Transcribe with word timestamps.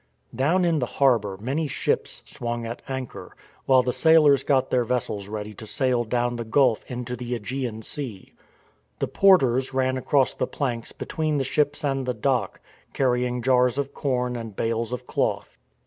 Down 0.35 0.65
in 0.65 0.79
the 0.79 0.87
harbour 0.97 1.37
many 1.39 1.67
ships 1.67 2.23
swung 2.25 2.65
at 2.65 2.81
anchor, 2.89 3.35
while 3.67 3.83
the 3.83 3.93
sailors 3.93 4.43
got 4.43 4.71
their 4.71 4.83
vessels 4.83 5.27
ready 5.27 5.53
to 5.53 5.67
sail 5.67 6.05
down 6.05 6.37
the 6.37 6.43
gulf 6.43 6.83
into 6.89 7.15
the 7.15 7.33
^Egean 7.37 7.83
Sea. 7.83 8.33
The 8.97 9.07
porters 9.07 9.75
ran 9.75 9.97
across 9.97 10.33
the 10.33 10.47
planks 10.47 10.91
between 10.91 11.37
the 11.37 11.43
ships 11.43 11.83
and 11.85 12.07
the 12.07 12.15
dock, 12.15 12.61
carrying 12.93 13.43
jars 13.43 13.77
of 13.77 13.93
corn 13.93 14.35
and 14.35 14.55
bales 14.55 14.91
of 14.91 15.05
cloth. 15.05 15.59